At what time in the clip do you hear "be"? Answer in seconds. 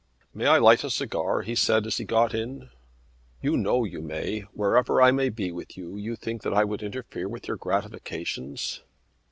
5.29-5.51